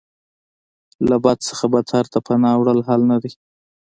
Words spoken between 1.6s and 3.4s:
بدتر ته پناه وړل حل نه دی.